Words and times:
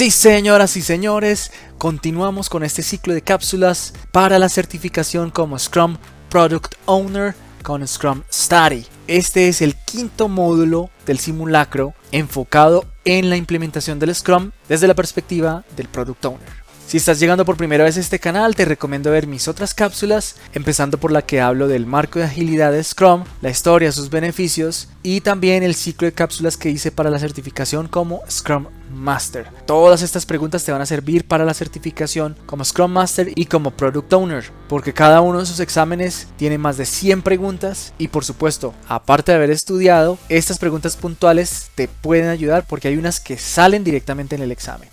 Sí, 0.00 0.10
señoras 0.10 0.78
y 0.78 0.80
señores, 0.80 1.52
continuamos 1.76 2.48
con 2.48 2.64
este 2.64 2.82
ciclo 2.82 3.12
de 3.12 3.20
cápsulas 3.20 3.92
para 4.12 4.38
la 4.38 4.48
certificación 4.48 5.30
como 5.30 5.58
Scrum 5.58 5.98
Product 6.30 6.74
Owner 6.86 7.34
con 7.62 7.86
Scrum 7.86 8.22
Study. 8.32 8.86
Este 9.08 9.48
es 9.48 9.60
el 9.60 9.74
quinto 9.74 10.28
módulo 10.28 10.88
del 11.04 11.18
simulacro 11.18 11.92
enfocado 12.12 12.86
en 13.04 13.28
la 13.28 13.36
implementación 13.36 13.98
del 13.98 14.14
Scrum 14.14 14.52
desde 14.70 14.88
la 14.88 14.94
perspectiva 14.94 15.64
del 15.76 15.88
Product 15.88 16.24
Owner. 16.24 16.48
Si 16.90 16.96
estás 16.96 17.20
llegando 17.20 17.44
por 17.44 17.56
primera 17.56 17.84
vez 17.84 17.96
a 17.96 18.00
este 18.00 18.18
canal, 18.18 18.56
te 18.56 18.64
recomiendo 18.64 19.12
ver 19.12 19.28
mis 19.28 19.46
otras 19.46 19.74
cápsulas, 19.74 20.34
empezando 20.52 20.98
por 20.98 21.12
la 21.12 21.22
que 21.22 21.40
hablo 21.40 21.68
del 21.68 21.86
marco 21.86 22.18
de 22.18 22.24
agilidad 22.24 22.72
de 22.72 22.82
Scrum, 22.82 23.22
la 23.42 23.50
historia, 23.50 23.92
sus 23.92 24.10
beneficios 24.10 24.88
y 25.04 25.20
también 25.20 25.62
el 25.62 25.76
ciclo 25.76 26.06
de 26.06 26.12
cápsulas 26.12 26.56
que 26.56 26.68
hice 26.68 26.90
para 26.90 27.08
la 27.08 27.20
certificación 27.20 27.86
como 27.86 28.22
Scrum 28.28 28.66
Master. 28.92 29.46
Todas 29.68 30.02
estas 30.02 30.26
preguntas 30.26 30.64
te 30.64 30.72
van 30.72 30.80
a 30.80 30.86
servir 30.86 31.28
para 31.28 31.44
la 31.44 31.54
certificación 31.54 32.36
como 32.44 32.64
Scrum 32.64 32.90
Master 32.90 33.30
y 33.36 33.46
como 33.46 33.70
Product 33.70 34.12
Owner, 34.12 34.50
porque 34.68 34.92
cada 34.92 35.20
uno 35.20 35.38
de 35.38 35.46
sus 35.46 35.60
exámenes 35.60 36.26
tiene 36.38 36.58
más 36.58 36.76
de 36.76 36.86
100 36.86 37.22
preguntas 37.22 37.92
y 37.98 38.08
por 38.08 38.24
supuesto, 38.24 38.74
aparte 38.88 39.30
de 39.30 39.36
haber 39.36 39.50
estudiado, 39.52 40.18
estas 40.28 40.58
preguntas 40.58 40.96
puntuales 40.96 41.70
te 41.76 41.86
pueden 41.86 42.30
ayudar 42.30 42.66
porque 42.66 42.88
hay 42.88 42.96
unas 42.96 43.20
que 43.20 43.38
salen 43.38 43.84
directamente 43.84 44.34
en 44.34 44.42
el 44.42 44.50
examen. 44.50 44.88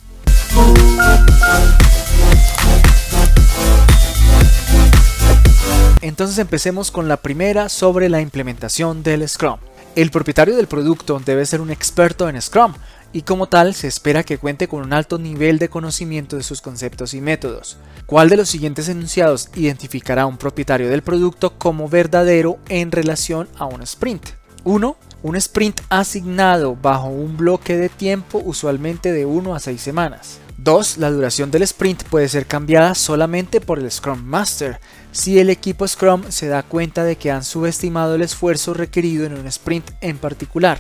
Entonces 6.02 6.40
empecemos 6.40 6.90
con 6.90 7.08
la 7.08 7.18
primera 7.18 7.70
sobre 7.70 8.10
la 8.10 8.22
implementación 8.22 9.04
del 9.04 9.30
Scrum. 9.30 9.60
El 9.96 10.10
propietario 10.10 10.56
del 10.56 10.68
producto 10.68 11.22
debe 11.24 11.46
ser 11.46 11.62
un 11.62 11.70
experto 11.70 12.28
en 12.28 12.42
Scrum 12.42 12.74
y 13.14 13.22
como 13.22 13.48
tal 13.48 13.76
se 13.76 13.88
espera 13.88 14.24
que 14.24 14.38
cuente 14.38 14.68
con 14.68 14.82
un 14.82 14.94
alto 14.94 15.20
nivel 15.20 15.60
de 15.60 15.70
conocimiento 15.70 16.36
de 16.36 16.42
sus 16.44 16.62
conceptos 16.62 17.14
y 17.14 17.22
métodos. 17.22 17.78
¿Cuál 18.06 18.30
de 18.30 18.38
los 18.38 18.50
siguientes 18.50 18.90
enunciados 18.90 19.50
identificará 19.56 20.24
a 20.24 20.26
un 20.26 20.38
propietario 20.38 20.90
del 20.90 21.04
producto 21.04 21.58
como 21.58 21.88
verdadero 21.88 22.58
en 22.68 22.92
relación 22.92 23.48
a 23.58 23.66
un 23.66 23.84
sprint? 23.84 24.30
1. 24.64 24.98
Un 25.22 25.36
sprint 25.36 25.82
asignado 25.90 26.76
bajo 26.76 27.10
un 27.10 27.38
bloque 27.38 27.78
de 27.78 27.90
tiempo 27.90 28.42
usualmente 28.44 29.12
de 29.12 29.26
1 29.26 29.54
a 29.54 29.60
6 29.60 29.80
semanas. 29.80 30.40
2. 30.58 30.98
La 30.98 31.12
duración 31.12 31.52
del 31.52 31.62
sprint 31.64 32.04
puede 32.04 32.28
ser 32.28 32.46
cambiada 32.48 32.96
solamente 32.96 33.62
por 33.62 33.80
el 33.80 33.92
Scrum 33.92 34.24
Master 34.24 34.80
si 35.12 35.40
el 35.40 35.50
equipo 35.50 35.88
Scrum 35.88 36.24
se 36.30 36.48
da 36.48 36.64
cuenta 36.64 37.04
de 37.04 37.16
que 37.16 37.32
han 37.32 37.44
subestimado 37.44 38.16
el 38.16 38.22
esfuerzo 38.22 38.74
requerido 38.74 39.26
en 39.26 39.34
un 39.34 39.48
sprint 39.48 39.92
en 40.02 40.18
particular. 40.18 40.80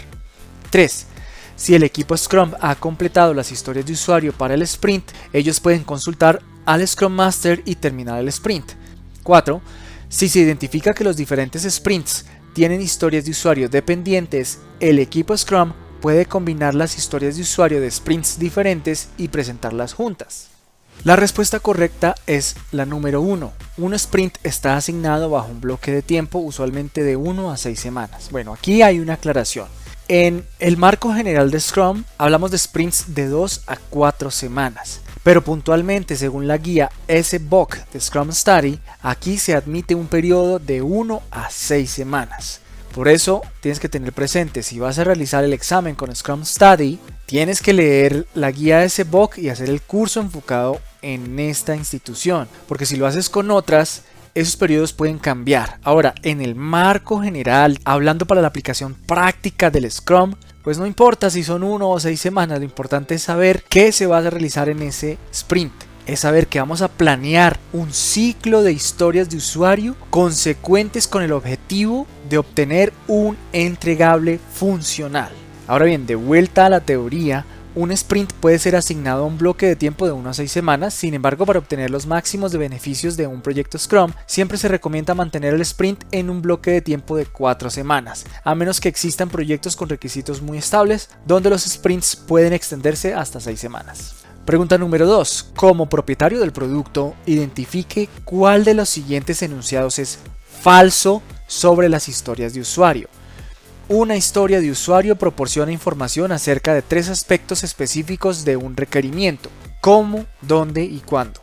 3. 0.69 1.05
Si 1.55 1.73
el 1.73 1.83
equipo 1.83 2.15
Scrum 2.15 2.51
ha 2.59 2.75
completado 2.75 3.33
las 3.33 3.51
historias 3.51 3.85
de 3.85 3.93
usuario 3.93 4.33
para 4.33 4.53
el 4.53 4.61
sprint, 4.63 5.11
ellos 5.33 5.59
pueden 5.59 5.83
consultar 5.83 6.41
al 6.65 6.87
Scrum 6.87 7.13
Master 7.13 7.61
y 7.65 7.75
terminar 7.75 8.19
el 8.19 8.27
sprint. 8.27 8.73
4. 9.23 9.61
Si 10.09 10.29
se 10.29 10.39
identifica 10.39 10.93
que 10.93 11.03
los 11.03 11.17
diferentes 11.17 11.63
sprints 11.63 12.25
tienen 12.53 12.81
historias 12.81 13.25
de 13.25 13.31
usuario 13.31 13.69
dependientes, 13.69 14.59
el 14.79 14.99
equipo 14.99 15.35
Scrum 15.35 15.73
puede 16.01 16.25
combinar 16.25 16.75
las 16.75 16.97
historias 16.97 17.35
de 17.35 17.41
usuario 17.41 17.81
de 17.81 17.91
sprints 17.91 18.39
diferentes 18.39 19.09
y 19.17 19.27
presentarlas 19.27 19.93
juntas. 19.93 20.47
La 21.03 21.15
respuesta 21.15 21.59
correcta 21.59 22.15
es 22.25 22.55
la 22.71 22.85
número 22.85 23.21
1. 23.21 23.53
Un 23.77 23.93
sprint 23.93 24.37
está 24.43 24.75
asignado 24.75 25.29
bajo 25.29 25.49
un 25.49 25.61
bloque 25.61 25.91
de 25.91 26.01
tiempo 26.01 26.39
usualmente 26.39 27.03
de 27.03 27.15
1 27.15 27.51
a 27.51 27.57
6 27.57 27.79
semanas. 27.79 28.29
Bueno, 28.31 28.53
aquí 28.53 28.81
hay 28.81 28.99
una 28.99 29.13
aclaración. 29.13 29.67
En 30.09 30.45
el 30.59 30.77
marco 30.77 31.13
general 31.13 31.51
de 31.51 31.59
Scrum 31.59 32.03
hablamos 32.17 32.51
de 32.51 32.57
sprints 32.57 33.13
de 33.13 33.27
2 33.27 33.63
a 33.67 33.77
4 33.89 34.31
semanas. 34.31 35.01
Pero 35.23 35.43
puntualmente, 35.43 36.15
según 36.15 36.47
la 36.47 36.57
guía 36.57 36.89
SBOC 37.09 37.89
de 37.91 37.99
Scrum 37.99 38.31
Study, 38.31 38.79
aquí 39.01 39.37
se 39.37 39.55
admite 39.55 39.93
un 39.93 40.07
periodo 40.07 40.57
de 40.59 40.81
1 40.81 41.21
a 41.31 41.49
6 41.49 41.91
semanas. 41.91 42.61
Por 42.97 43.09
eso 43.09 43.43
tienes 43.61 43.79
que 43.79 43.89
tener 43.89 44.11
presente, 44.11 44.63
si 44.63 44.79
vas 44.79 44.97
a 44.97 45.03
realizar 45.03 45.43
el 45.43 45.53
examen 45.53 45.93
con 45.93 46.15
Scrum 46.15 46.43
Study, 46.43 46.97
tienes 47.27 47.61
que 47.61 47.71
leer 47.71 48.25
la 48.33 48.49
guía 48.49 48.79
de 48.79 48.89
SBOC 48.89 49.37
y 49.37 49.49
hacer 49.49 49.69
el 49.69 49.83
curso 49.83 50.19
enfocado 50.19 50.81
en 51.03 51.37
esta 51.37 51.75
institución, 51.75 52.47
porque 52.67 52.87
si 52.87 52.95
lo 52.95 53.05
haces 53.05 53.29
con 53.29 53.51
otras, 53.51 54.01
esos 54.33 54.55
periodos 54.55 54.93
pueden 54.93 55.19
cambiar. 55.19 55.77
Ahora, 55.83 56.15
en 56.23 56.41
el 56.41 56.55
marco 56.55 57.21
general, 57.21 57.77
hablando 57.85 58.25
para 58.25 58.41
la 58.41 58.47
aplicación 58.47 58.95
práctica 58.95 59.69
del 59.69 59.91
Scrum, 59.91 60.33
pues 60.63 60.79
no 60.79 60.87
importa 60.87 61.29
si 61.29 61.43
son 61.43 61.61
uno 61.61 61.91
o 61.91 61.99
seis 61.99 62.19
semanas, 62.19 62.57
lo 62.57 62.65
importante 62.65 63.13
es 63.13 63.21
saber 63.21 63.63
qué 63.69 63.91
se 63.91 64.07
va 64.07 64.17
a 64.17 64.29
realizar 64.31 64.69
en 64.69 64.81
ese 64.81 65.19
sprint 65.31 65.86
es 66.07 66.21
saber 66.21 66.47
que 66.47 66.59
vamos 66.59 66.81
a 66.81 66.87
planear 66.87 67.59
un 67.73 67.93
ciclo 67.93 68.63
de 68.63 68.71
historias 68.71 69.29
de 69.29 69.37
usuario 69.37 69.95
consecuentes 70.09 71.07
con 71.07 71.21
el 71.21 71.33
objetivo 71.33 72.07
de 72.29 72.37
obtener 72.37 72.93
un 73.07 73.37
entregable 73.53 74.39
funcional. 74.53 75.31
Ahora 75.67 75.85
bien, 75.85 76.07
de 76.07 76.15
vuelta 76.15 76.65
a 76.65 76.69
la 76.69 76.79
teoría, 76.79 77.45
un 77.75 77.91
sprint 77.91 78.33
puede 78.33 78.57
ser 78.57 78.75
asignado 78.75 79.23
a 79.23 79.27
un 79.27 79.37
bloque 79.37 79.67
de 79.67 79.75
tiempo 79.75 80.07
de 80.07 80.13
1 80.13 80.29
a 80.29 80.33
6 80.33 80.51
semanas, 80.51 80.95
sin 80.95 81.13
embargo 81.13 81.45
para 81.45 81.59
obtener 81.59 81.91
los 81.91 82.07
máximos 82.07 82.51
de 82.51 82.57
beneficios 82.57 83.17
de 83.17 83.27
un 83.27 83.41
proyecto 83.41 83.77
Scrum, 83.77 84.13
siempre 84.25 84.57
se 84.57 84.67
recomienda 84.67 85.13
mantener 85.13 85.53
el 85.53 85.61
sprint 85.61 86.05
en 86.11 86.31
un 86.31 86.41
bloque 86.41 86.71
de 86.71 86.81
tiempo 86.81 87.15
de 87.17 87.27
4 87.27 87.69
semanas, 87.69 88.25
a 88.43 88.55
menos 88.55 88.79
que 88.79 88.89
existan 88.89 89.29
proyectos 89.29 89.75
con 89.75 89.89
requisitos 89.89 90.41
muy 90.41 90.57
estables, 90.57 91.09
donde 91.27 91.51
los 91.51 91.65
sprints 91.65 92.15
pueden 92.15 92.53
extenderse 92.53 93.13
hasta 93.13 93.39
6 93.39 93.59
semanas. 93.59 94.26
Pregunta 94.47 94.77
número 94.77 95.05
2. 95.05 95.51
Como 95.57 95.89
propietario 95.89 96.39
del 96.39 96.53
producto, 96.53 97.15
identifique 97.25 98.07
cuál 98.23 98.63
de 98.63 98.75
los 98.75 98.87
siguientes 98.87 99.41
enunciados 99.41 99.99
es 99.99 100.19
falso 100.61 101.21
sobre 101.47 101.89
las 101.89 102.07
historias 102.07 102.53
de 102.53 102.61
usuario. 102.61 103.09
Una 103.89 104.15
historia 104.15 104.61
de 104.61 104.71
usuario 104.71 105.17
proporciona 105.17 105.73
información 105.73 106.31
acerca 106.31 106.73
de 106.73 106.81
tres 106.81 107.09
aspectos 107.09 107.65
específicos 107.65 108.45
de 108.45 108.55
un 108.55 108.77
requerimiento. 108.77 109.49
Cómo, 109.81 110.25
dónde 110.41 110.85
y 110.85 111.01
cuándo. 111.01 111.41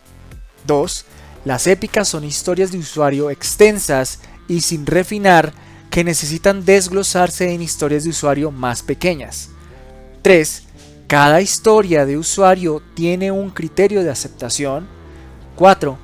2. 0.65 1.05
Las 1.45 1.67
épicas 1.67 2.07
son 2.07 2.23
historias 2.23 2.71
de 2.71 2.79
usuario 2.79 3.29
extensas 3.29 4.21
y 4.47 4.61
sin 4.61 4.87
refinar 4.87 5.53
que 5.91 6.03
necesitan 6.03 6.65
desglosarse 6.65 7.53
en 7.53 7.61
historias 7.61 8.03
de 8.03 8.09
usuario 8.09 8.49
más 8.49 8.81
pequeñas. 8.81 9.49
3. 10.23 10.64
Cada 11.07 11.39
historia 11.39 12.07
de 12.07 12.17
usuario 12.17 12.81
tiene 12.95 13.31
un 13.31 13.51
criterio 13.51 14.03
de 14.03 14.09
aceptación. 14.09 14.87
4. 15.55 15.99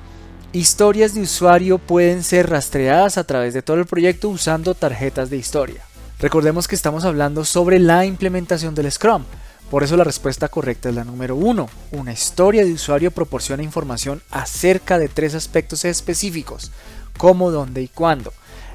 Historias 0.52 1.12
de 1.12 1.22
usuario 1.22 1.78
pueden 1.78 2.22
ser 2.22 2.48
rastreadas 2.48 3.18
a 3.18 3.24
través 3.24 3.52
de 3.52 3.62
todo 3.62 3.78
el 3.78 3.86
proyecto 3.86 4.28
usando 4.28 4.76
tarjetas 4.76 5.28
de 5.28 5.38
historia. 5.38 5.82
Recordemos 6.20 6.68
que 6.68 6.76
estamos 6.76 7.04
hablando 7.04 7.44
sobre 7.44 7.80
la 7.80 8.06
implementación 8.06 8.76
del 8.76 8.92
Scrum. 8.92 9.24
Por 9.72 9.82
eso 9.82 9.96
la 9.96 10.04
respuesta 10.04 10.48
correcta 10.48 10.88
es 10.88 10.94
la 10.94 11.02
número 11.02 11.34
1. 11.34 11.68
Una 11.92 12.12
historia 12.12 12.64
de 12.64 12.72
usuario 12.72 13.10
proporciona 13.10 13.64
información 13.64 14.22
acerca 14.30 15.00
de 15.00 15.08
tres 15.08 15.34
aspectos 15.34 15.84
específicos, 15.84 16.70
cómo, 17.18 17.50
dónde 17.50 17.82
y 17.82 17.88
cuándo. 17.88 18.32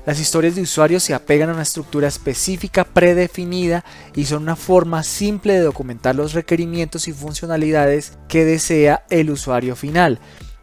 Las 0.08 0.22
historias 0.22 0.56
de 0.56 0.62
usuario 0.62 1.02
se 1.02 1.14
apegan 1.14 1.50
a 1.50 1.54
una 1.54 1.64
estructura 1.64 2.08
específica 2.08 2.86
predefinida 2.86 3.84
y 4.16 4.24
son 4.24 4.44
una 4.44 4.56
forma 4.56 5.04
simple 5.04 5.52
de 5.52 5.60
documentar 5.60 6.16
los 6.16 6.32
requerimientos 6.32 7.10
y 7.10 7.12
funcionalidades 7.12 8.14
que 8.30 8.46
desea 8.46 9.04
el 9.10 9.30
usuario 9.30 9.76
final. 9.76 10.22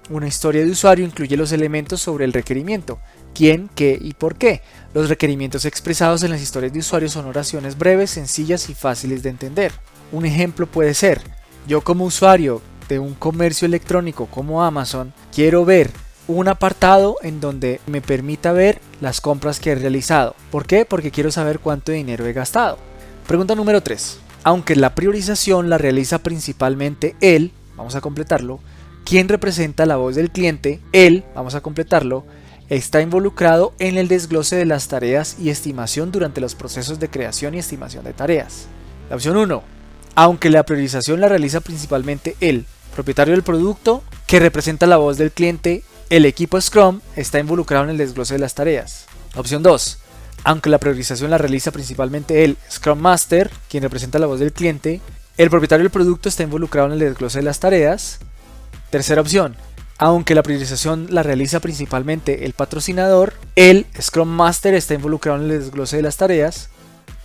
Una 0.08 0.28
historia 0.28 0.64
de 0.64 0.70
usuario 0.70 1.04
incluye 1.04 1.36
los 1.36 1.52
elementos 1.52 2.00
sobre 2.00 2.24
el 2.24 2.32
requerimiento, 2.32 3.00
quién, 3.34 3.68
qué 3.74 3.98
y 4.00 4.14
por 4.14 4.36
qué. 4.36 4.62
Los 4.94 5.10
requerimientos 5.10 5.66
expresados 5.66 6.22
en 6.22 6.30
las 6.30 6.40
historias 6.40 6.72
de 6.72 6.78
usuario 6.78 7.10
son 7.10 7.26
oraciones 7.26 7.76
breves, 7.76 8.12
sencillas 8.12 8.70
y 8.70 8.74
fáciles 8.74 9.22
de 9.22 9.28
entender. 9.28 9.72
Un 10.10 10.24
ejemplo 10.24 10.66
puede 10.66 10.94
ser, 10.94 11.20
yo 11.68 11.82
como 11.82 12.06
usuario 12.06 12.62
de 12.88 12.98
un 12.98 13.12
comercio 13.12 13.66
electrónico 13.66 14.24
como 14.24 14.64
Amazon, 14.64 15.12
quiero 15.34 15.66
ver 15.66 15.90
un 16.26 16.48
apartado 16.48 17.16
en 17.22 17.40
donde 17.40 17.80
me 17.86 18.00
permita 18.00 18.52
ver 18.52 18.80
las 19.00 19.20
compras 19.20 19.60
que 19.60 19.72
he 19.72 19.74
realizado. 19.74 20.34
¿Por 20.50 20.66
qué? 20.66 20.84
Porque 20.84 21.10
quiero 21.10 21.30
saber 21.30 21.58
cuánto 21.58 21.92
dinero 21.92 22.26
he 22.26 22.32
gastado. 22.32 22.78
Pregunta 23.26 23.54
número 23.54 23.82
3. 23.82 24.18
Aunque 24.42 24.76
la 24.76 24.94
priorización 24.94 25.70
la 25.70 25.78
realiza 25.78 26.18
principalmente 26.18 27.16
él, 27.20 27.52
vamos 27.76 27.94
a 27.94 28.00
completarlo, 28.00 28.60
¿quién 29.04 29.28
representa 29.28 29.86
la 29.86 29.96
voz 29.96 30.14
del 30.14 30.30
cliente? 30.30 30.80
Él, 30.92 31.24
vamos 31.34 31.54
a 31.54 31.62
completarlo, 31.62 32.24
está 32.68 33.00
involucrado 33.00 33.74
en 33.78 33.96
el 33.96 34.08
desglose 34.08 34.56
de 34.56 34.66
las 34.66 34.88
tareas 34.88 35.36
y 35.40 35.50
estimación 35.50 36.12
durante 36.12 36.40
los 36.40 36.54
procesos 36.54 37.00
de 37.00 37.08
creación 37.08 37.54
y 37.54 37.58
estimación 37.58 38.04
de 38.04 38.12
tareas. 38.12 38.66
La 39.08 39.16
opción 39.16 39.36
1. 39.36 39.62
Aunque 40.14 40.50
la 40.50 40.62
priorización 40.64 41.20
la 41.20 41.28
realiza 41.28 41.60
principalmente 41.60 42.36
él, 42.40 42.66
propietario 42.94 43.32
del 43.32 43.42
producto, 43.42 44.02
que 44.26 44.40
representa 44.40 44.86
la 44.86 44.96
voz 44.96 45.18
del 45.18 45.32
cliente, 45.32 45.82
el 46.10 46.26
equipo 46.26 46.60
Scrum 46.60 47.00
está 47.16 47.38
involucrado 47.38 47.84
en 47.84 47.90
el 47.90 47.98
desglose 47.98 48.34
de 48.34 48.40
las 48.40 48.54
tareas. 48.54 49.06
Opción 49.36 49.62
2. 49.62 49.98
Aunque 50.44 50.70
la 50.70 50.78
priorización 50.78 51.30
la 51.30 51.38
realiza 51.38 51.70
principalmente 51.70 52.44
el 52.44 52.56
Scrum 52.70 52.98
Master, 52.98 53.50
quien 53.68 53.82
representa 53.82 54.18
la 54.18 54.26
voz 54.26 54.40
del 54.40 54.52
cliente, 54.52 55.00
El 55.36 55.50
propietario 55.50 55.82
del 55.82 55.90
producto 55.90 56.28
está 56.28 56.44
involucrado 56.44 56.86
en 56.86 56.92
el 56.92 57.00
desglose 57.00 57.40
de 57.40 57.44
las 57.44 57.58
tareas. 57.58 58.20
Tercera 58.90 59.20
opción, 59.20 59.56
aunque 59.98 60.36
la 60.36 60.44
priorización 60.44 61.08
la 61.10 61.24
realiza 61.24 61.58
principalmente 61.58 62.44
el 62.44 62.52
patrocinador, 62.52 63.34
el 63.56 63.86
Scrum 64.00 64.28
Master 64.28 64.74
está 64.74 64.94
involucrado 64.94 65.38
en 65.38 65.50
el 65.50 65.58
desglose 65.58 65.96
de 65.96 66.02
las 66.02 66.16
tareas. 66.16 66.68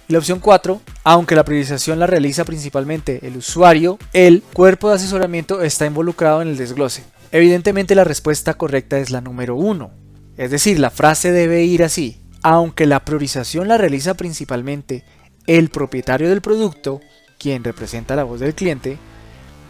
Y 0.08 0.14
la 0.14 0.20
opción 0.20 0.40
4, 0.40 0.82
aunque 1.04 1.36
la 1.36 1.46
priorización 1.46 2.00
la 2.00 2.08
realiza 2.08 2.46
principalmente 2.46 3.20
el 3.28 3.38
usuario, 3.38 4.00
el 4.12 4.42
cuerpo 4.54 4.90
de 4.90 4.96
asesoramiento 4.96 5.62
está 5.62 5.86
involucrado 5.86 6.42
en 6.42 6.48
el 6.48 6.58
desglose. 6.58 7.04
Evidentemente 7.32 7.96
la 7.96 8.04
respuesta 8.04 8.56
correcta 8.56 8.98
es 8.98 9.12
la 9.12 9.22
número 9.22 9.56
1. 9.56 9.92
Es 10.38 10.52
decir, 10.52 10.80
la 10.80 10.90
frase 10.90 11.32
debe 11.32 11.64
ir 11.64 11.84
así. 11.84 12.22
Aunque 12.42 12.86
la 12.86 13.04
priorización 13.06 13.68
la 13.68 13.78
realiza 13.78 14.16
principalmente 14.16 15.04
el 15.46 15.70
propietario 15.70 16.30
del 16.30 16.42
producto, 16.42 17.02
quien 17.38 17.64
representa 17.64 18.16
la 18.16 18.24
voz 18.24 18.40
del 18.40 18.56
cliente, 18.56 18.98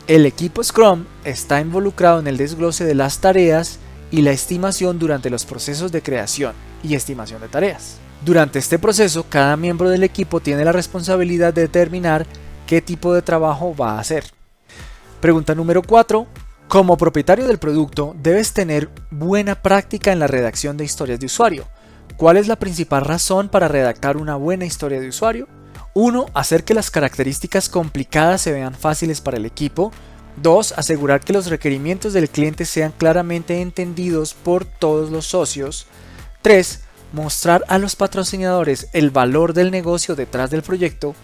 el 0.07 0.25
equipo 0.25 0.63
Scrum 0.63 1.05
está 1.23 1.59
involucrado 1.59 2.19
en 2.19 2.27
el 2.27 2.37
desglose 2.37 2.85
de 2.85 2.95
las 2.95 3.19
tareas 3.19 3.79
y 4.11 4.21
la 4.21 4.31
estimación 4.31 4.97
durante 4.97 5.29
los 5.29 5.45
procesos 5.45 5.91
de 5.91 6.01
creación 6.01 6.53
y 6.83 6.95
estimación 6.95 7.41
de 7.41 7.47
tareas. 7.47 7.97
Durante 8.25 8.59
este 8.59 8.79
proceso, 8.79 9.25
cada 9.29 9.55
miembro 9.55 9.89
del 9.89 10.03
equipo 10.03 10.39
tiene 10.39 10.65
la 10.65 10.71
responsabilidad 10.71 11.53
de 11.53 11.61
determinar 11.61 12.25
qué 12.67 12.81
tipo 12.81 13.13
de 13.13 13.21
trabajo 13.21 13.75
va 13.75 13.93
a 13.93 13.99
hacer. 13.99 14.25
Pregunta 15.21 15.55
número 15.55 15.81
4. 15.81 16.27
Como 16.69 16.97
propietario 16.97 17.47
del 17.47 17.57
producto, 17.57 18.15
debes 18.21 18.53
tener 18.53 18.91
buena 19.09 19.55
práctica 19.55 20.11
en 20.11 20.19
la 20.19 20.27
redacción 20.27 20.77
de 20.77 20.85
historias 20.85 21.19
de 21.19 21.25
usuario. 21.25 21.65
¿Cuál 22.15 22.37
es 22.37 22.47
la 22.47 22.57
principal 22.57 23.05
razón 23.05 23.49
para 23.49 23.67
redactar 23.67 24.17
una 24.17 24.35
buena 24.35 24.65
historia 24.65 24.99
de 24.99 25.09
usuario? 25.09 25.47
1. 25.95 26.27
Hacer 26.35 26.63
que 26.63 26.75
las 26.75 26.91
características 26.91 27.69
complicadas 27.69 28.41
se 28.41 28.51
vean 28.51 28.75
fáciles 28.75 29.19
para 29.19 29.37
el 29.37 29.47
equipo. 29.47 29.91
2. 30.43 30.73
Asegurar 30.77 31.21
que 31.21 31.33
los 31.33 31.47
requerimientos 31.47 32.13
del 32.13 32.29
cliente 32.29 32.65
sean 32.65 32.93
claramente 32.95 33.61
entendidos 33.61 34.35
por 34.35 34.63
todos 34.63 35.09
los 35.09 35.25
socios. 35.25 35.87
3. 36.43 36.83
Mostrar 37.13 37.65
a 37.67 37.79
los 37.79 37.95
patrocinadores 37.95 38.89
el 38.93 39.09
valor 39.09 39.53
del 39.53 39.71
negocio 39.71 40.15
detrás 40.15 40.51
del 40.51 40.61
proyecto. 40.61 41.15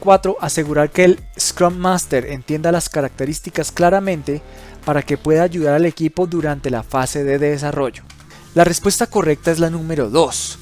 4. 0.00 0.38
Asegurar 0.40 0.90
que 0.90 1.04
el 1.04 1.20
Scrum 1.38 1.76
Master 1.76 2.26
entienda 2.26 2.72
las 2.72 2.88
características 2.88 3.70
claramente 3.70 4.42
para 4.84 5.02
que 5.02 5.18
pueda 5.18 5.42
ayudar 5.44 5.74
al 5.74 5.86
equipo 5.86 6.26
durante 6.26 6.70
la 6.70 6.82
fase 6.82 7.22
de 7.22 7.38
desarrollo. 7.38 8.02
La 8.54 8.64
respuesta 8.64 9.06
correcta 9.06 9.52
es 9.52 9.60
la 9.60 9.70
número 9.70 10.10
2. 10.10 10.58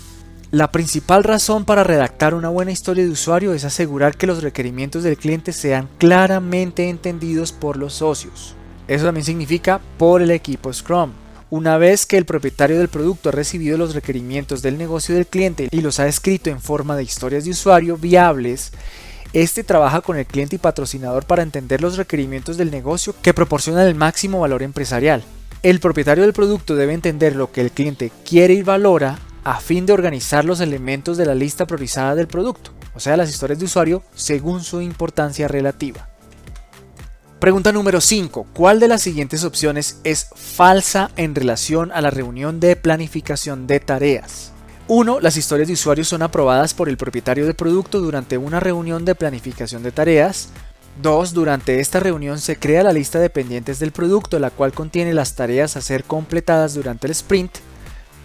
La 0.50 0.72
principal 0.72 1.24
razón 1.24 1.64
para 1.64 1.84
redactar 1.84 2.34
una 2.34 2.48
buena 2.48 2.70
historia 2.70 3.04
de 3.04 3.10
usuario 3.10 3.52
es 3.52 3.64
asegurar 3.64 4.16
que 4.16 4.26
los 4.26 4.42
requerimientos 4.42 5.02
del 5.02 5.16
cliente 5.16 5.52
sean 5.52 5.88
claramente 5.98 6.88
entendidos 6.88 7.52
por 7.52 7.76
los 7.76 7.94
socios. 7.94 8.54
Eso 8.88 9.04
también 9.04 9.26
significa 9.26 9.80
por 9.98 10.22
el 10.22 10.30
equipo 10.30 10.72
Scrum. 10.72 11.12
Una 11.50 11.78
vez 11.78 12.04
que 12.04 12.18
el 12.18 12.26
propietario 12.26 12.78
del 12.78 12.88
producto 12.88 13.28
ha 13.28 13.32
recibido 13.32 13.78
los 13.78 13.94
requerimientos 13.94 14.60
del 14.60 14.76
negocio 14.76 15.14
del 15.14 15.26
cliente 15.26 15.68
y 15.70 15.80
los 15.80 16.00
ha 16.00 16.06
escrito 16.06 16.50
en 16.50 16.60
forma 16.60 16.96
de 16.96 17.02
historias 17.02 17.44
de 17.44 17.50
usuario 17.50 17.96
viables, 17.96 18.72
este 19.32 19.64
trabaja 19.64 20.00
con 20.00 20.16
el 20.16 20.26
cliente 20.26 20.56
y 20.56 20.58
patrocinador 20.58 21.24
para 21.24 21.42
entender 21.42 21.80
los 21.80 21.96
requerimientos 21.96 22.56
del 22.56 22.70
negocio 22.70 23.14
que 23.22 23.34
proporcionan 23.34 23.86
el 23.86 23.94
máximo 23.94 24.40
valor 24.40 24.62
empresarial. 24.62 25.22
El 25.62 25.80
propietario 25.80 26.24
del 26.24 26.32
producto 26.32 26.76
debe 26.76 26.94
entender 26.94 27.34
lo 27.34 27.50
que 27.50 27.60
el 27.60 27.72
cliente 27.72 28.12
quiere 28.24 28.54
y 28.54 28.62
valora 28.62 29.18
a 29.44 29.60
fin 29.60 29.86
de 29.86 29.92
organizar 29.92 30.44
los 30.44 30.60
elementos 30.60 31.16
de 31.16 31.26
la 31.26 31.34
lista 31.34 31.66
priorizada 31.66 32.14
del 32.14 32.28
producto, 32.28 32.72
o 32.94 33.00
sea, 33.00 33.16
las 33.16 33.30
historias 33.30 33.58
de 33.58 33.64
usuario 33.64 34.02
según 34.14 34.62
su 34.62 34.80
importancia 34.80 35.48
relativa. 35.48 36.08
Pregunta 37.40 37.70
número 37.70 38.00
5. 38.00 38.48
¿Cuál 38.52 38.80
de 38.80 38.88
las 38.88 39.00
siguientes 39.00 39.44
opciones 39.44 40.00
es 40.02 40.28
falsa 40.34 41.10
en 41.16 41.36
relación 41.36 41.92
a 41.92 42.00
la 42.00 42.10
reunión 42.10 42.58
de 42.58 42.74
planificación 42.74 43.68
de 43.68 43.78
tareas? 43.78 44.52
1. 44.88 45.20
Las 45.20 45.36
historias 45.36 45.68
de 45.68 45.74
usuario 45.74 46.02
son 46.02 46.22
aprobadas 46.22 46.72
por 46.72 46.88
el 46.88 46.96
propietario 46.96 47.44
del 47.44 47.54
producto 47.54 48.00
durante 48.00 48.38
una 48.38 48.58
reunión 48.58 49.04
de 49.04 49.14
planificación 49.14 49.82
de 49.82 49.92
tareas. 49.92 50.48
2. 51.02 51.34
Durante 51.34 51.78
esta 51.80 52.00
reunión 52.00 52.40
se 52.40 52.56
crea 52.56 52.82
la 52.82 52.94
lista 52.94 53.18
de 53.18 53.28
pendientes 53.28 53.78
del 53.78 53.92
producto, 53.92 54.38
la 54.38 54.50
cual 54.50 54.72
contiene 54.72 55.12
las 55.12 55.34
tareas 55.34 55.76
a 55.76 55.82
ser 55.82 56.04
completadas 56.04 56.72
durante 56.72 57.06
el 57.06 57.10
sprint. 57.10 57.52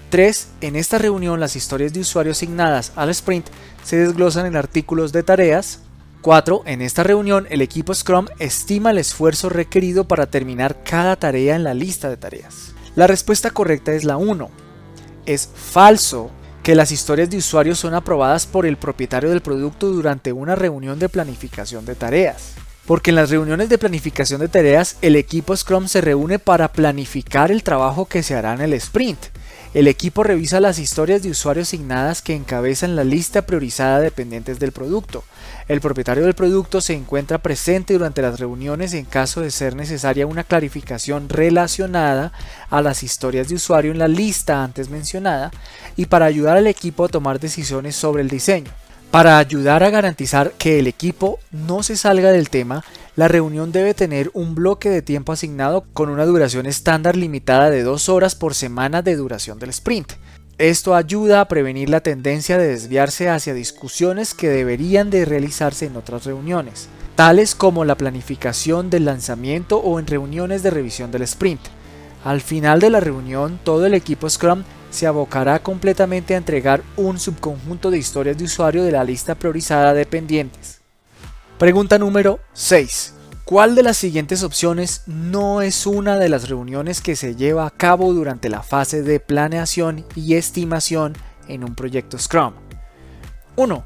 3. 0.09 0.47
En 0.61 0.77
esta 0.77 0.97
reunión 0.97 1.41
las 1.41 1.57
historias 1.57 1.91
de 1.91 1.99
usuario 1.99 2.31
asignadas 2.31 2.93
al 2.95 3.09
sprint 3.09 3.47
se 3.83 3.97
desglosan 3.97 4.45
en 4.45 4.55
artículos 4.55 5.11
de 5.11 5.23
tareas. 5.23 5.79
4. 6.21 6.63
En 6.65 6.81
esta 6.81 7.03
reunión 7.03 7.45
el 7.49 7.61
equipo 7.61 7.93
Scrum 7.93 8.27
estima 8.39 8.91
el 8.91 8.99
esfuerzo 8.99 9.49
requerido 9.49 10.07
para 10.07 10.27
terminar 10.27 10.81
cada 10.85 11.17
tarea 11.17 11.57
en 11.57 11.65
la 11.65 11.73
lista 11.73 12.09
de 12.09 12.15
tareas. 12.15 12.73
La 12.95 13.05
respuesta 13.05 13.51
correcta 13.51 13.91
es 13.91 14.05
la 14.05 14.15
1. 14.15 14.49
Es 15.25 15.49
falso 15.53 16.31
que 16.63 16.75
las 16.75 16.93
historias 16.93 17.29
de 17.29 17.37
usuario 17.37 17.75
son 17.75 17.93
aprobadas 17.93 18.47
por 18.47 18.65
el 18.65 18.77
propietario 18.77 19.29
del 19.29 19.41
producto 19.41 19.89
durante 19.89 20.31
una 20.31 20.55
reunión 20.55 20.97
de 20.97 21.09
planificación 21.09 21.85
de 21.85 21.93
tareas. 21.93 22.53
Porque 22.85 23.11
en 23.11 23.17
las 23.17 23.29
reuniones 23.29 23.67
de 23.67 23.77
planificación 23.77 24.39
de 24.39 24.47
tareas 24.47 24.95
el 25.01 25.17
equipo 25.17 25.55
Scrum 25.55 25.89
se 25.89 25.99
reúne 25.99 26.39
para 26.39 26.71
planificar 26.71 27.51
el 27.51 27.63
trabajo 27.63 28.05
que 28.05 28.23
se 28.23 28.35
hará 28.35 28.53
en 28.53 28.61
el 28.61 28.73
sprint 28.73 29.19
el 29.73 29.87
equipo 29.87 30.23
revisa 30.23 30.59
las 30.59 30.77
historias 30.77 31.23
de 31.23 31.31
usuarios 31.31 31.69
asignadas 31.69 32.21
que 32.21 32.35
encabezan 32.35 32.95
la 32.95 33.03
lista 33.03 33.41
priorizada 33.43 33.97
de 33.97 34.05
dependientes 34.05 34.59
del 34.59 34.71
producto. 34.71 35.23
El 35.67 35.81
propietario 35.81 36.25
del 36.25 36.35
producto 36.35 36.79
se 36.79 36.93
encuentra 36.93 37.39
presente 37.39 37.93
durante 37.93 38.21
las 38.21 38.39
reuniones 38.39 38.93
en 38.93 39.05
caso 39.05 39.41
de 39.41 39.49
ser 39.49 39.75
necesaria 39.75 40.27
una 40.27 40.43
clarificación 40.43 41.27
relacionada 41.27 42.33
a 42.69 42.81
las 42.83 43.01
historias 43.01 43.49
de 43.49 43.55
usuario 43.55 43.91
en 43.91 43.97
la 43.97 44.07
lista 44.07 44.63
antes 44.63 44.89
mencionada 44.89 45.51
y 45.95 46.05
para 46.05 46.25
ayudar 46.25 46.57
al 46.57 46.67
equipo 46.67 47.05
a 47.05 47.09
tomar 47.09 47.39
decisiones 47.39 47.95
sobre 47.95 48.21
el 48.21 48.29
diseño. 48.29 48.71
Para 49.13 49.37
ayudar 49.37 49.83
a 49.83 49.91
garantizar 49.91 50.53
que 50.53 50.79
el 50.79 50.87
equipo 50.87 51.37
no 51.51 51.83
se 51.83 51.95
salga 51.97 52.31
del 52.31 52.49
tema, 52.49 52.83
la 53.15 53.27
reunión 53.27 53.71
debe 53.71 53.93
tener 53.93 54.31
un 54.33 54.55
bloque 54.55 54.89
de 54.89 55.03
tiempo 55.03 55.31
asignado 55.31 55.85
con 55.93 56.09
una 56.09 56.25
duración 56.25 56.65
estándar 56.65 57.15
limitada 57.15 57.69
de 57.69 57.83
dos 57.83 58.09
horas 58.09 58.33
por 58.33 58.55
semana 58.55 59.03
de 59.03 59.15
duración 59.15 59.59
del 59.59 59.69
sprint. 59.69 60.13
Esto 60.57 60.95
ayuda 60.95 61.41
a 61.41 61.47
prevenir 61.47 61.91
la 61.91 62.01
tendencia 62.01 62.57
de 62.57 62.69
desviarse 62.69 63.29
hacia 63.29 63.53
discusiones 63.53 64.33
que 64.33 64.49
deberían 64.49 65.11
de 65.11 65.25
realizarse 65.25 65.85
en 65.85 65.95
otras 65.95 66.25
reuniones, 66.25 66.89
tales 67.15 67.53
como 67.53 67.85
la 67.85 67.93
planificación 67.93 68.89
del 68.89 69.05
lanzamiento 69.05 69.77
o 69.77 69.99
en 69.99 70.07
reuniones 70.07 70.63
de 70.63 70.71
revisión 70.71 71.11
del 71.11 71.21
sprint. 71.21 71.61
Al 72.23 72.41
final 72.41 72.79
de 72.79 72.89
la 72.89 72.99
reunión, 72.99 73.59
todo 73.63 73.85
el 73.85 73.93
equipo 73.93 74.29
Scrum 74.29 74.63
se 74.91 75.07
abocará 75.07 75.59
completamente 75.59 76.35
a 76.35 76.37
entregar 76.37 76.83
un 76.95 77.19
subconjunto 77.19 77.91
de 77.91 77.97
historias 77.97 78.37
de 78.37 78.45
usuario 78.45 78.83
de 78.83 78.91
la 78.91 79.03
lista 79.03 79.35
priorizada 79.35 79.93
de 79.93 80.05
pendientes. 80.05 80.79
Pregunta 81.57 81.97
número 81.97 82.39
6. 82.53 83.15
¿Cuál 83.43 83.75
de 83.75 83.83
las 83.83 83.97
siguientes 83.97 84.41
opciones 84.41 85.03
no 85.05 85.61
es 85.61 85.85
una 85.85 86.17
de 86.17 86.29
las 86.29 86.47
reuniones 86.47 87.01
que 87.01 87.17
se 87.17 87.35
lleva 87.35 87.67
a 87.67 87.71
cabo 87.71 88.13
durante 88.13 88.49
la 88.49 88.63
fase 88.63 89.03
de 89.03 89.19
planeación 89.19 90.05
y 90.15 90.35
estimación 90.35 91.13
en 91.49 91.65
un 91.65 91.75
proyecto 91.75 92.17
Scrum? 92.17 92.53
1. 93.57 93.85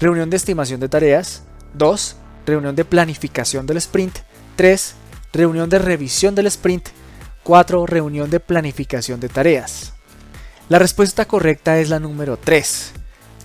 Reunión 0.00 0.28
de 0.28 0.36
estimación 0.36 0.80
de 0.80 0.88
tareas. 0.88 1.44
2. 1.74 2.16
Reunión 2.46 2.74
de 2.74 2.84
planificación 2.84 3.64
del 3.66 3.76
sprint. 3.76 4.18
3. 4.56 4.94
Reunión 5.32 5.70
de 5.70 5.78
revisión 5.78 6.34
del 6.34 6.46
sprint. 6.48 6.88
4. 7.46 7.86
Reunión 7.86 8.28
de 8.28 8.40
planificación 8.40 9.20
de 9.20 9.28
tareas. 9.28 9.92
La 10.68 10.80
respuesta 10.80 11.26
correcta 11.26 11.78
es 11.78 11.88
la 11.88 12.00
número 12.00 12.36
3. 12.36 12.92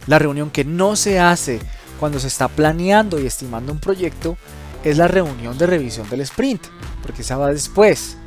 La 0.08 0.17
reunión 0.17 0.50
que 0.50 0.65
no 0.65 0.96
se 0.96 1.20
hace 1.20 1.60
cuando 2.00 2.20
se 2.20 2.25
está 2.25 2.48
planeando 2.48 3.20
y 3.20 3.27
estimando 3.27 3.72
un 3.72 3.79
proyecto 3.79 4.38
es 4.84 4.98
la 4.98 5.08
reunión 5.08 5.55
de 5.60 5.67
revisión 5.67 6.10
del 6.10 6.22
sprint, 6.22 6.63
porque 7.03 7.22
esa 7.22 7.38
va 7.38 7.53
después. 7.53 8.17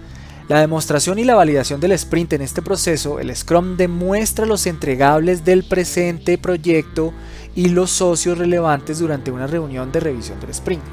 La 0.47 0.61
demostración 0.61 1.19
y 1.19 1.25
la 1.25 1.35
validación 1.35 1.81
del 1.81 1.91
sprint 1.91 2.35
en 2.35 2.43
este 2.43 2.63
proceso, 2.63 3.19
el 3.19 3.35
Scrum 3.35 3.77
demuestra 3.77 4.47
los 4.47 4.69
entregables 4.69 5.45
del 5.45 5.65
presente 5.65 6.39
proyecto 6.39 7.13
y 7.57 7.71
los 7.71 7.91
socios 7.91 8.39
relevantes 8.39 9.01
durante 9.01 9.33
una 9.33 9.49
reunión 9.49 9.91
de 9.91 9.99
revisión 9.99 10.39
del 10.39 10.51
sprint. 10.51 10.85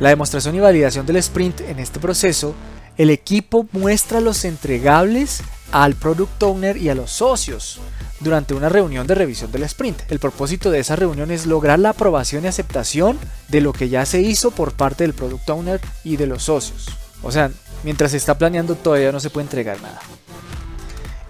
La 0.00 0.08
demostración 0.08 0.54
y 0.54 0.60
validación 0.60 1.04
del 1.04 1.16
sprint 1.16 1.60
en 1.60 1.78
este 1.78 2.00
proceso, 2.00 2.54
el 2.98 3.10
equipo 3.10 3.66
muestra 3.72 4.20
los 4.20 4.44
entregables 4.44 5.42
al 5.72 5.94
product 5.94 6.42
owner 6.42 6.76
y 6.76 6.90
a 6.90 6.94
los 6.94 7.10
socios 7.10 7.80
durante 8.20 8.54
una 8.54 8.68
reunión 8.68 9.06
de 9.06 9.14
revisión 9.14 9.50
del 9.50 9.64
sprint. 9.64 10.02
El 10.10 10.18
propósito 10.18 10.70
de 10.70 10.78
esa 10.78 10.96
reunión 10.96 11.30
es 11.30 11.46
lograr 11.46 11.78
la 11.78 11.90
aprobación 11.90 12.44
y 12.44 12.48
aceptación 12.48 13.18
de 13.48 13.60
lo 13.60 13.72
que 13.72 13.88
ya 13.88 14.06
se 14.06 14.20
hizo 14.20 14.50
por 14.50 14.72
parte 14.72 15.04
del 15.04 15.14
product 15.14 15.48
owner 15.50 15.80
y 16.04 16.16
de 16.16 16.26
los 16.26 16.44
socios. 16.44 16.88
O 17.22 17.32
sea, 17.32 17.50
mientras 17.82 18.12
se 18.12 18.16
está 18.16 18.38
planeando 18.38 18.74
todavía 18.74 19.12
no 19.12 19.20
se 19.20 19.30
puede 19.30 19.46
entregar 19.46 19.80
nada. 19.80 20.00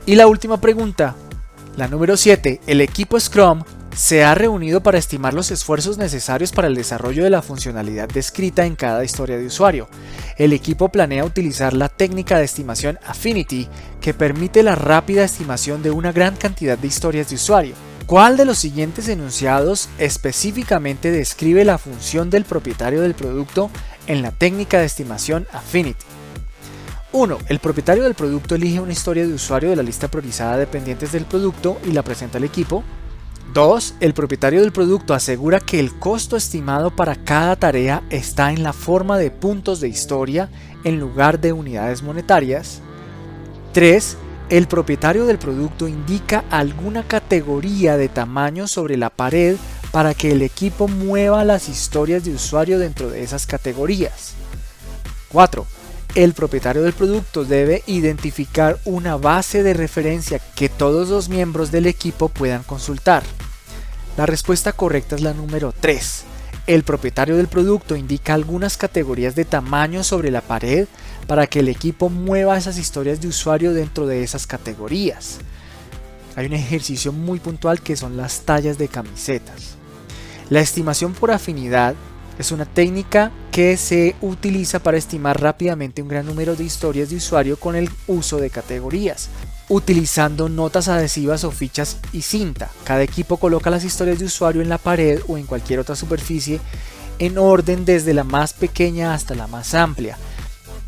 Y 0.05 0.17
la 0.17 0.27
última 0.27 0.61
pregunta, 0.61 1.15
la 1.77 1.89
número 1.89 2.17
7, 2.17 2.61
el 2.67 2.81
equipo 2.81 3.19
Scrum 3.19 3.63
se 3.95 4.25
ha 4.25 4.35
reunido 4.35 4.83
para 4.83 4.99
estimar 4.99 5.35
los 5.35 5.51
esfuerzos 5.51 5.99
necesarios 5.99 6.53
para 6.53 6.69
el 6.69 6.75
desarrollo 6.75 7.25
de 7.25 7.31
la 7.31 7.43
funcionalidad 7.43 8.09
descrita 8.09 8.65
en 8.65 8.75
cada 8.75 9.05
historia 9.05 9.37
de 9.37 9.47
usuario. 9.47 9.89
El 10.39 10.53
equipo 10.53 10.89
planea 10.89 11.25
utilizar 11.25 11.75
la 11.75 11.89
técnica 11.89 12.39
de 12.39 12.45
estimación 12.45 12.99
Affinity 13.07 13.69
que 14.01 14.15
permite 14.15 14.63
la 14.63 14.75
rápida 14.75 15.25
estimación 15.25 15.83
de 15.83 15.91
una 15.91 16.13
gran 16.13 16.37
cantidad 16.37 16.79
de 16.79 16.89
historias 16.89 17.29
de 17.29 17.37
usuario. 17.37 17.75
¿Cuál 18.07 18.37
de 18.37 18.45
los 18.45 18.59
siguientes 18.59 19.09
enunciados 19.09 19.89
específicamente 19.99 21.11
describe 21.11 21.65
la 21.65 21.79
función 21.79 22.31
del 22.31 22.45
propietario 22.45 23.01
del 23.01 23.15
producto 23.15 23.71
en 24.07 24.23
la 24.23 24.33
técnica 24.33 24.79
de 24.79 24.87
estimación 24.87 25.47
Affinity? 25.53 26.05
1. 27.13 27.39
El 27.49 27.59
propietario 27.59 28.05
del 28.05 28.15
producto 28.15 28.55
elige 28.55 28.81
una 28.81 28.93
historia 28.93 29.27
de 29.27 29.35
usuario 29.35 29.69
de 29.71 29.77
la 29.77 29.83
lista 29.83 30.09
priorizada 30.09 30.55
de 30.55 30.61
dependientes 30.61 31.13
del 31.13 31.27
producto 31.27 31.79
y 31.85 31.93
la 31.93 32.03
presenta 32.03 32.39
al 32.39 32.45
equipo. 32.45 32.83
2. 33.53 33.95
El 34.01 34.15
propietario 34.15 34.63
del 34.63 34.73
producto 34.73 35.15
asegura 35.15 35.61
que 35.61 35.79
el 35.79 35.93
costo 35.99 36.37
estimado 36.37 36.91
para 36.91 37.17
cada 37.17 37.57
tarea 37.57 38.03
está 38.11 38.53
en 38.53 38.63
la 38.63 38.73
forma 38.73 39.19
de 39.19 39.31
puntos 39.31 39.81
de 39.81 39.89
historia 39.89 40.49
en 40.85 40.99
lugar 40.99 41.41
de 41.41 41.53
unidades 41.53 42.03
monetarias. 42.03 42.81
3. 43.73 44.17
El 44.49 44.67
propietario 44.69 45.27
del 45.27 45.39
producto 45.39 45.87
indica 45.87 46.45
alguna 46.51 47.07
categoría 47.07 47.97
de 47.97 48.09
tamaño 48.09 48.67
sobre 48.69 48.97
la 48.97 49.11
pared 49.11 49.57
para 49.93 50.15
que 50.15 50.33
el 50.33 50.43
equipo 50.43 50.89
mueva 50.89 51.45
las 51.45 51.69
historias 51.69 52.25
de 52.25 52.35
usuario 52.35 52.79
dentro 52.79 53.11
de 53.11 53.23
esas 53.23 53.47
categorías. 53.47 54.35
4. 55.31 55.67
El 56.15 56.35
propietario 56.35 56.83
del 56.83 56.93
producto 56.93 57.47
debe 57.47 57.83
identificar 57.87 58.79
una 58.85 59.17
base 59.17 59.63
de 59.63 59.73
referencia 59.73 60.41
que 60.55 60.69
todos 60.69 61.09
los 61.09 61.31
miembros 61.31 61.71
del 61.71 61.87
equipo 61.87 62.29
puedan 62.29 62.63
consultar. 62.65 63.23
La 64.19 64.27
respuesta 64.27 64.75
correcta 64.75 65.17
es 65.17 65.23
la 65.23 65.33
número 65.33 65.73
3. 65.73 66.25
El 66.67 66.83
propietario 66.83 67.39
del 67.39 67.49
producto 67.49 67.97
indica 67.97 68.35
algunas 68.35 68.77
categorías 68.77 69.35
de 69.35 69.47
tamaño 69.47 70.05
sobre 70.05 70.31
la 70.31 70.43
pared 70.43 70.87
para 71.27 71.47
que 71.47 71.61
el 71.61 71.69
equipo 71.69 72.11
mueva 72.11 72.59
esas 72.59 72.77
historias 72.77 73.23
de 73.23 73.29
usuario 73.29 73.73
dentro 73.73 74.07
de 74.07 74.23
esas 74.23 74.47
categorías. 74.47 75.39
Hay 76.37 76.45
un 76.45 76.53
ejercicio 76.53 77.15
muy 77.15 77.41
puntual 77.41 77.81
que 77.81 77.97
son 77.97 78.19
las 78.19 78.43
tallas 78.43 78.77
de 78.77 78.89
camisetas. 78.89 79.77
La 80.51 80.61
estimación 80.61 81.15
por 81.15 81.31
afinidad 81.31 81.95
es 82.43 82.51
una 82.51 82.67
técnica 82.67 83.31
que 83.53 83.77
se 83.77 84.17
utiliza 84.21 84.81
para 84.81 84.99
estimar 84.99 85.41
rápidamente 85.41 86.03
un 86.03 86.09
gran 86.09 86.27
número 86.27 86.57
de 86.57 86.65
historias 86.65 87.09
de 87.09 87.17
usuario 87.17 87.57
con 87.57 87.77
el 87.77 87.89
uso 88.09 88.39
de 88.39 88.51
categorías, 88.51 89.31
utilizando 89.69 90.49
notas 90.49 90.89
adhesivas 90.89 91.45
o 91.45 91.53
fichas 91.53 91.99
y 92.13 92.23
cinta. 92.23 92.69
Cada 92.83 93.03
equipo 93.03 93.37
coloca 93.37 93.71
las 93.71 93.85
historias 93.85 94.19
de 94.19 94.25
usuario 94.25 94.61
en 94.61 94.69
la 94.69 94.79
pared 94.79 95.21
o 95.29 95.39
en 95.39 95.47
cualquier 95.47 95.79
otra 95.79 95.95
superficie 95.95 96.61
en 97.21 97.39
orden 97.39 97.85
desde 97.85 98.13
la 98.13 98.25
más 98.25 98.53
pequeña 98.55 99.15
hasta 99.15 99.37
la 99.37 99.47
más 99.47 99.75
amplia. 99.75 100.19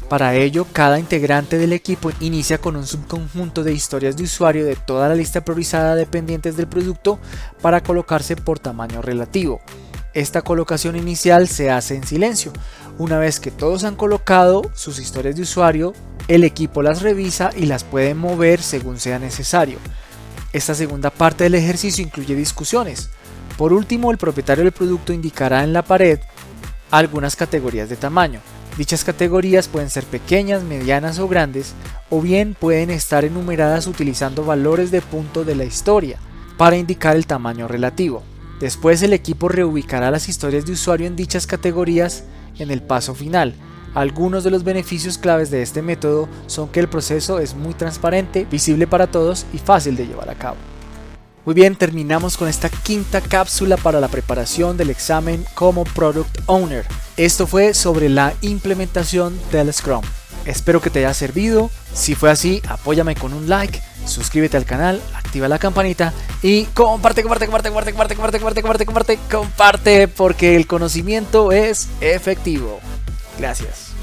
Para 0.08 0.34
ello, 0.34 0.66
cada 0.72 0.98
integrante 0.98 1.56
del 1.56 1.72
equipo 1.72 2.10
inicia 2.20 2.58
con 2.58 2.74
un 2.74 2.86
subconjunto 2.86 3.62
de 3.62 3.72
historias 3.72 4.16
de 4.16 4.24
usuario 4.24 4.64
de 4.66 4.74
toda 4.74 5.08
la 5.08 5.14
lista 5.14 5.44
priorizada 5.44 5.94
dependientes 5.94 6.56
del 6.56 6.66
producto 6.66 7.20
para 7.62 7.80
colocarse 7.80 8.34
por 8.34 8.58
tamaño 8.58 9.00
relativo. 9.02 9.60
Esta 10.14 10.42
colocación 10.42 10.94
inicial 10.94 11.48
se 11.48 11.72
hace 11.72 11.96
en 11.96 12.06
silencio. 12.06 12.52
Una 12.98 13.18
vez 13.18 13.40
que 13.40 13.50
todos 13.50 13.82
han 13.82 13.96
colocado 13.96 14.70
sus 14.72 15.00
historias 15.00 15.34
de 15.34 15.42
usuario, 15.42 15.92
el 16.28 16.44
equipo 16.44 16.82
las 16.82 17.02
revisa 17.02 17.50
y 17.56 17.66
las 17.66 17.82
puede 17.82 18.14
mover 18.14 18.62
según 18.62 19.00
sea 19.00 19.18
necesario. 19.18 19.78
Esta 20.52 20.76
segunda 20.76 21.10
parte 21.10 21.42
del 21.42 21.56
ejercicio 21.56 22.04
incluye 22.04 22.36
discusiones. 22.36 23.10
Por 23.58 23.72
último, 23.72 24.12
el 24.12 24.18
propietario 24.18 24.62
del 24.62 24.72
producto 24.72 25.12
indicará 25.12 25.64
en 25.64 25.72
la 25.72 25.82
pared 25.82 26.20
algunas 26.92 27.34
categorías 27.34 27.88
de 27.88 27.96
tamaño. 27.96 28.40
Dichas 28.78 29.02
categorías 29.02 29.66
pueden 29.66 29.90
ser 29.90 30.04
pequeñas, 30.04 30.62
medianas 30.62 31.18
o 31.18 31.26
grandes, 31.26 31.74
o 32.08 32.20
bien 32.20 32.54
pueden 32.54 32.90
estar 32.90 33.24
enumeradas 33.24 33.88
utilizando 33.88 34.44
valores 34.44 34.92
de 34.92 35.02
punto 35.02 35.44
de 35.44 35.56
la 35.56 35.64
historia 35.64 36.20
para 36.56 36.76
indicar 36.76 37.16
el 37.16 37.26
tamaño 37.26 37.66
relativo. 37.66 38.22
Después 38.60 39.02
el 39.02 39.12
equipo 39.12 39.48
reubicará 39.48 40.10
las 40.10 40.28
historias 40.28 40.64
de 40.64 40.72
usuario 40.72 41.06
en 41.06 41.16
dichas 41.16 41.46
categorías 41.46 42.24
en 42.58 42.70
el 42.70 42.82
paso 42.82 43.14
final. 43.14 43.54
Algunos 43.94 44.42
de 44.42 44.50
los 44.50 44.64
beneficios 44.64 45.18
claves 45.18 45.50
de 45.50 45.62
este 45.62 45.82
método 45.82 46.28
son 46.46 46.68
que 46.68 46.80
el 46.80 46.88
proceso 46.88 47.38
es 47.38 47.54
muy 47.54 47.74
transparente, 47.74 48.46
visible 48.50 48.86
para 48.86 49.06
todos 49.06 49.46
y 49.52 49.58
fácil 49.58 49.96
de 49.96 50.06
llevar 50.06 50.30
a 50.30 50.34
cabo. 50.34 50.56
Muy 51.44 51.54
bien, 51.54 51.76
terminamos 51.76 52.36
con 52.36 52.48
esta 52.48 52.70
quinta 52.70 53.20
cápsula 53.20 53.76
para 53.76 54.00
la 54.00 54.08
preparación 54.08 54.76
del 54.76 54.90
examen 54.90 55.44
como 55.54 55.84
Product 55.84 56.38
Owner. 56.46 56.86
Esto 57.16 57.46
fue 57.46 57.74
sobre 57.74 58.08
la 58.08 58.32
implementación 58.40 59.38
del 59.52 59.72
Scrum. 59.72 60.02
Espero 60.44 60.80
que 60.80 60.90
te 60.90 61.00
haya 61.00 61.14
servido. 61.14 61.70
Si 61.92 62.14
fue 62.14 62.30
así, 62.30 62.62
apóyame 62.68 63.14
con 63.14 63.32
un 63.32 63.48
like, 63.48 63.80
suscríbete 64.06 64.56
al 64.56 64.64
canal, 64.64 65.00
activa 65.14 65.48
la 65.48 65.58
campanita 65.58 66.12
y 66.42 66.64
comparte, 66.66 67.22
comparte, 67.22 67.46
comparte, 67.46 67.70
comparte, 67.70 67.92
comparte, 67.92 68.14
comparte, 68.14 68.38
comparte, 68.38 68.62
comparte, 68.62 68.86
comparte, 68.86 69.18
comparte, 69.30 70.08
porque 70.08 70.56
el 70.56 70.66
conocimiento 70.66 71.52
es 71.52 71.88
efectivo. 72.00 72.80
Gracias. 73.38 73.93